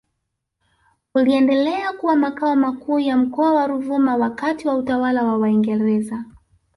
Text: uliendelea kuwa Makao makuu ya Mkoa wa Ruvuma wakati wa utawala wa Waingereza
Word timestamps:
uliendelea 1.15 1.93
kuwa 1.93 2.15
Makao 2.15 2.55
makuu 2.55 2.99
ya 2.99 3.17
Mkoa 3.17 3.53
wa 3.53 3.67
Ruvuma 3.67 4.15
wakati 4.15 4.67
wa 4.67 4.75
utawala 4.75 5.23
wa 5.23 5.37
Waingereza 5.37 6.25